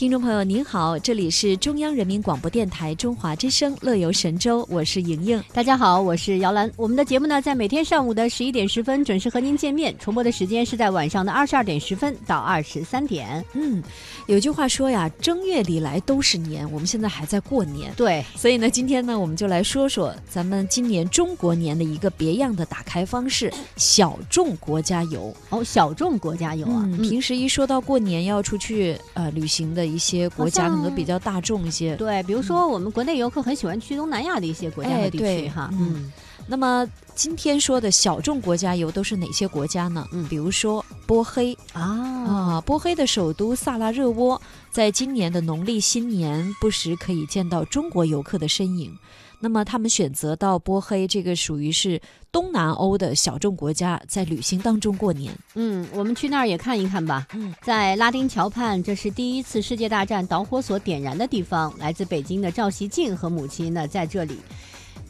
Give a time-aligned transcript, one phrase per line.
[0.00, 5.44] 听众朋友您好，这里是中央人民广播电台中华之声《乐游神州》，我是莹莹。
[5.52, 6.72] 大家好，我是姚兰。
[6.74, 13.44] 我们的节目呢，在每天上午的十一点十分准时和您见面，重播的时间是在晚上的二十二点十分到二十三点。
[13.52, 13.82] 嗯，
[14.26, 17.92] 有句话说呀，正月里来都是年，我们现在还在过年。
[17.94, 25.30] 对，所以呢，今天呢，我们就来说说咱们今年中国年的一个别样的打开方式——小众国家游。
[25.50, 31.96] 哦，小众国家游啊，嗯，平时一说到过年要出去呃旅行的一些国家，可能都比较大众一些。
[31.96, 36.12] 对，比如说我们国内游客很喜欢去东南亚的一些国家哎和地区对哈，嗯
[36.46, 40.04] 那么今天说的小众国家游都是哪些国家呢？
[40.10, 44.40] 嗯比如说波黑啊，啊，波黑的首都萨拉热窝，
[44.70, 48.96] 在今年的农历新年不时可以见到中国游客的身影。
[49.40, 55.32] 那么他们选择到波黑这个属于是东南欧的小众国家，在旅行当中过年。
[55.54, 57.26] 嗯，我们去那儿也看一看吧。
[57.32, 61.74] 嗯，在拉丁桥畔，这是第一次世界大战导火索点燃的地方。
[61.78, 64.38] 来自北京的赵习静和母亲呢，在这里。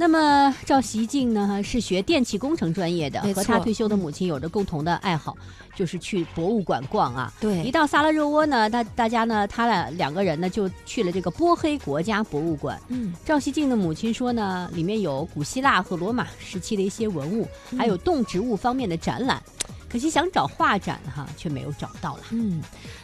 [0.00, 5.36] 那么赵习静呢是学电气工程专业的，和他退休的母亲有着共同的爱好，
[5.74, 7.32] 就是去博物馆逛啊。
[7.40, 12.80] 对一，到萨拉热窝呢，大大家呢，他俩两个人呢就去了这个波黑国家博物馆。
[12.86, 19.42] 嗯，赵习静的母亲说呢，里面有古希腊和罗马时期的一些文物，还有动植物方面的展览。
[19.90, 22.22] 可惜想找画展哈，却没有找到了。
[22.30, 22.62] 嗯，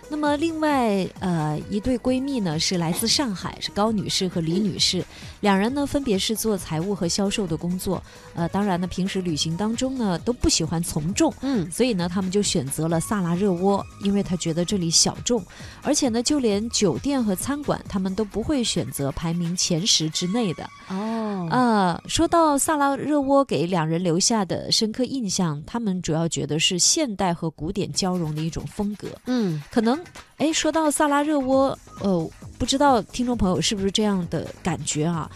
[0.09, 5.05] 那么另外呃一对闺蜜呢是来自上海，是高女士和李女士，
[5.41, 8.03] 两人呢分别是做财务和销售的工作。
[8.35, 11.33] 呃，当然呢，平时旅行当中呢都不喜欢从众。
[11.41, 15.45] 嗯，所以呢，他们就选择了萨拉热窝，因为他觉得这里小众，
[15.83, 20.69] 而且呢，就连酒店和餐馆，他们都不会选择排名前十之内的。
[20.89, 29.09] 哦，呃，说到萨拉热窝给两人留下的深刻印象，他们主要觉得是现代和古典交融的一种风格。
[29.27, 29.94] 嗯，可能，
[30.37, 35.31] 哎，说到萨拉热窝，呃，不知道听众朋友是不是这样的感觉啊？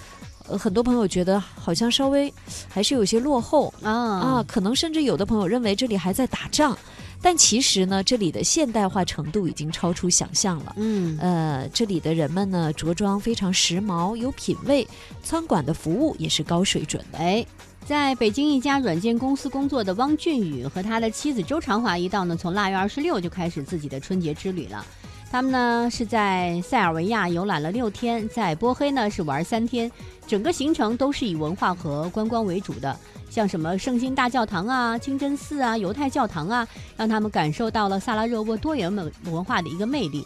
[0.49, 2.33] 呃，很多朋友觉得好像稍微
[2.69, 6.77] 还是有些落后，啊啊，可能甚至有的朋友认为这里还在打仗，
[7.21, 10.73] 但其实呢，这里的现代化程度已经超出想象了。
[10.77, 14.89] 嗯，呃，这里的人们呢，着装非常时髦，有品位，
[15.23, 17.19] 餐馆的服务也是高水准的。
[17.19, 17.45] 哎。
[17.89, 24.85] 在北京一家软件公司工作的汪俊宇和他的妻子周长华一道呢，从腊月二十六就开始自己的春节之旅了。
[25.31, 29.91] 他们呢是在塞尔维亚游览了六天，在波黑呢是玩三天，
[30.27, 32.95] 整个行程都是以文化和观光为主的，
[33.31, 40.23] 像什么圣心大教堂啊、清真寺啊、犹太教堂啊，让他们感受到了萨拉热窝多元文文化的一个魅力。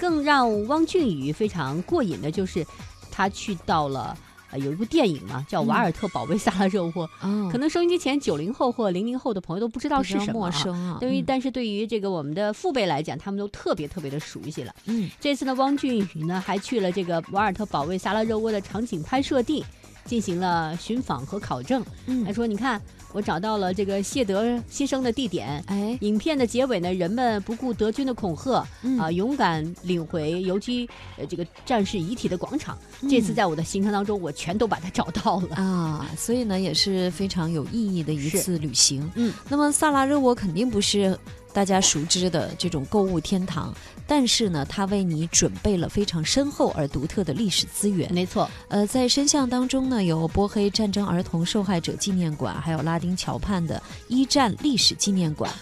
[0.00, 2.66] 更让汪俊宇非常过瘾的就是，
[3.08, 4.18] 他去到了。
[4.54, 6.92] 呃，有一部电影嘛，叫《瓦尔特保卫萨拉热窝》，
[7.22, 10.98] 哦可能收音机前九零后或零零后的朋友都不知道是什么、啊，陌生啊。
[11.00, 14.72] 对于，嗯但是对于这个我们的父辈来讲，他们都特别特别的熟悉了。
[14.86, 19.64] 嗯这次呢，汪俊宇呢还去了这个瓦尔特保卫萨拉热窝的场景拍摄地，
[20.04, 21.82] 进行了寻访和考证。
[21.82, 22.80] 他嗯，说：“你看，
[23.14, 25.62] 我找到了这个谢德牺牲的地点。
[25.68, 32.76] 哎，影片的结尾呢，人们不顾德军的恐吓，嗯啊，勇敢领回游击呃这个战士遗体的广场。
[33.08, 35.54] 这次嗯在我的行程当中，我全都把它找到了。
[35.54, 39.08] 啊，所以呢也是非常有意义的一次旅行。
[39.14, 41.16] 嗯，那么萨拉热窝肯定不是
[41.52, 43.72] 大家熟知的这种购物天堂，
[44.08, 48.12] 但是呢，它为你准备了非常深厚而独特的历史资源。
[48.12, 55.52] 没错，呃，在深巷当中呢，有波黑战争儿童受害者纪念馆，还有拉桥畔的一战历史纪念馆。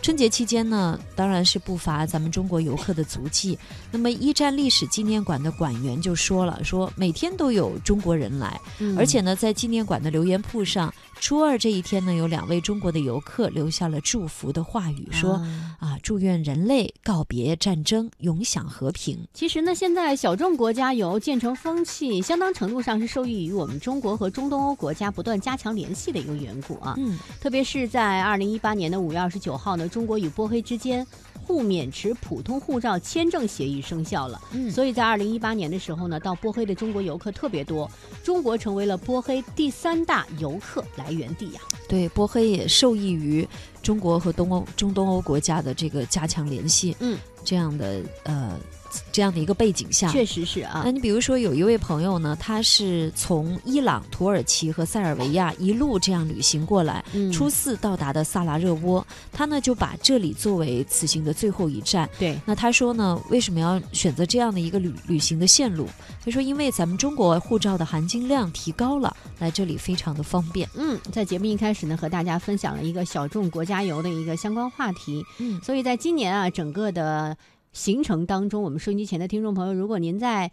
[0.00, 3.58] 春节期间呢，当然是不乏咱们中国游客的足迹。
[3.90, 19.18] 那么，一战历史纪念馆的馆员就说了，说每天都有中国人来，嗯而且呢，在纪念馆的留言簿上，初二这一天呢，有两位中国的游客留下了祝福的话语，说啊啊，祝愿人类告别战争，永享和平。
[19.34, 26.94] 其实呢，现在小众国家游渐成风气，相当程度上是受益于我们中国和中东欧国家不断加强联系的一个缘故啊。
[26.96, 31.06] 嗯特别是在二零一八年的五月二十九号呢，中国与波黑之间
[31.42, 34.40] 互免持普通护照签证协议生效了。
[34.52, 37.90] 嗯所以在二零一八年的时候呢，到波黑的中国游客特别多，
[38.22, 43.48] 中国成为了波黑第三大游客来源地呀、对，波黑也受益于
[43.82, 48.58] 中国和东欧、中东欧国家的这个加强联系，嗯，这样的呃
[49.12, 62.08] 这样的一个背景下，确实是啊那，你比如说有一位朋友呢，他是从伊朗、土耳其和塞尔维亚一路这样旅行过来，嗯初四到达的萨拉热窝，他呢就把这里作为此行的最后一站。
[62.18, 65.86] 对，那他说呢，为什么要选择这样的一个旅旅行的线路？
[66.24, 70.66] 他说，因为咱们中国护照的含金量提高了，来这里非常的方便。
[70.74, 75.24] 嗯，在节目一开始呢，和大家分享了一个小众国家游的一个相关话题。
[75.38, 77.36] 嗯所以在今年啊，整个的
[77.72, 80.50] 行程当中，我们收音机前的听众朋友，如果您在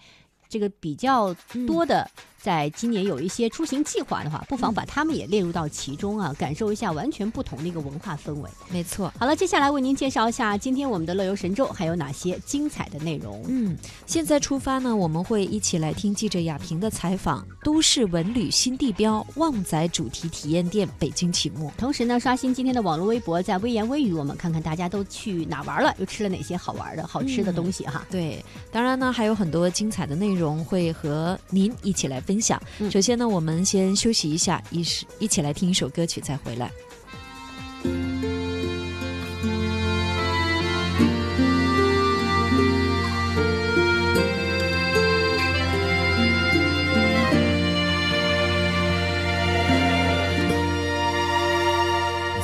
[0.55, 1.35] 这个比较
[1.67, 2.09] 多的。
[2.39, 8.47] 在今年有一些出行计划的话，不妨把他们也列入到其中啊，感受一下完全不同的一个文化氛围。
[8.69, 9.11] 没错。
[9.17, 13.43] 好了，接下来为您介绍一下今天我们的乐游神州还有哪些精彩的内容。
[13.47, 13.75] 嗯，
[14.05, 17.43] 现在出发呢，我们会一起来听记者亚平的采访。
[17.63, 21.71] 都市文旅新地标旺仔主题体验店北京启幕。
[21.75, 28.05] 同时呢，刷新今天的网络微博，在微言微语，我们看看大家都去哪玩了，又吃了哪些好玩的好吃的东西哈。
[28.11, 32.35] 对，当然呢，还有很多精彩的内容会和您一起来分。
[32.35, 32.61] 分享。
[32.91, 36.69] 首先呢，我们先休息一下，一是一起来听一首歌曲，再回来。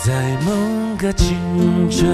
[0.02, 1.38] 在某个清
[1.92, 2.10] 晨，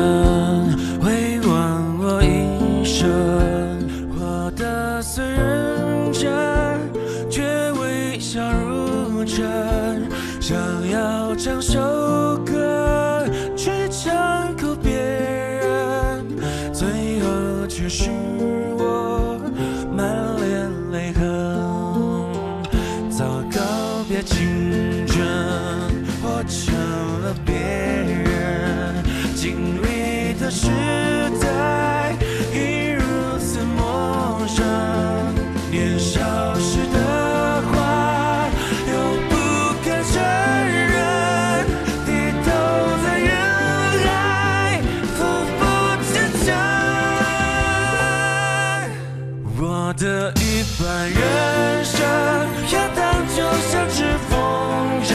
[8.37, 10.07] 笑如真，
[10.39, 10.55] 想
[10.91, 11.79] 要唱首
[12.45, 13.25] 歌
[13.55, 16.23] 去唱哭别人，
[16.71, 18.11] 最后却是
[18.77, 19.39] 我
[19.91, 20.05] 满
[20.37, 21.25] 脸泪痕。
[23.09, 25.25] 早告别青春，
[26.21, 26.75] 活成
[27.23, 27.56] 了别
[49.97, 51.99] 的一半人生
[52.71, 54.31] 要当就像只风
[55.03, 55.09] 筝，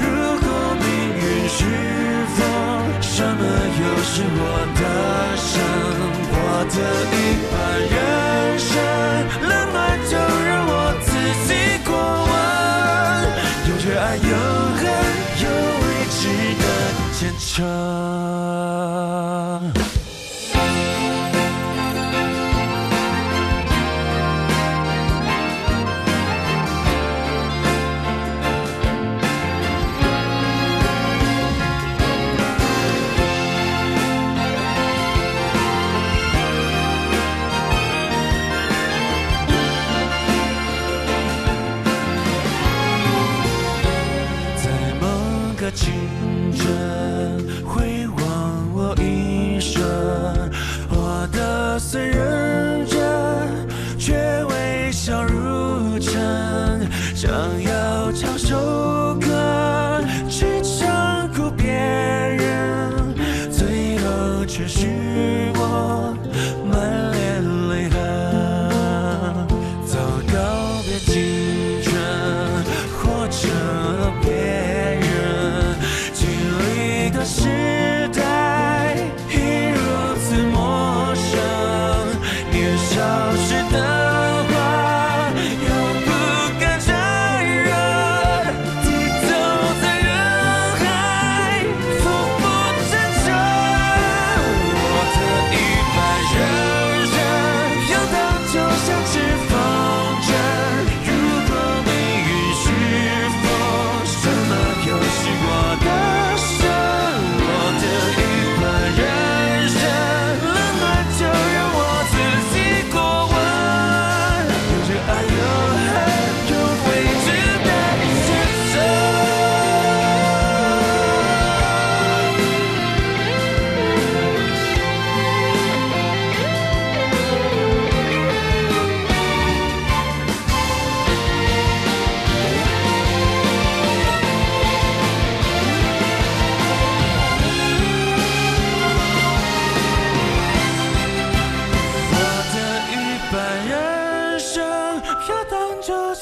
[0.00, 0.04] 如
[0.40, 0.44] 果
[0.80, 0.84] 命
[1.14, 1.58] 运是
[2.36, 2.42] 风，
[3.00, 3.42] 什么
[3.78, 4.42] 又是我
[4.74, 4.82] 的
[5.36, 5.48] 生？
[6.32, 6.34] 我
[6.66, 6.76] 的
[7.14, 7.16] 一
[7.52, 7.54] 半
[7.86, 7.94] 人
[8.58, 8.68] 生
[9.48, 9.78] 冷暖
[10.10, 10.12] 就
[10.44, 10.72] 让我
[11.06, 11.08] 自
[11.46, 11.48] 己
[11.86, 11.88] 过
[12.26, 12.32] 问，
[13.68, 14.22] 有热爱，有
[14.76, 14.82] 恨，
[15.44, 15.46] 有
[15.82, 16.20] 未知
[16.58, 16.64] 的
[17.12, 18.19] 前程。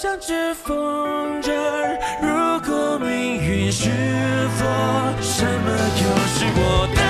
[0.00, 1.50] 像只风筝
[2.23, 3.88] 如果命运是
[4.57, 7.08] 风什么又是我的？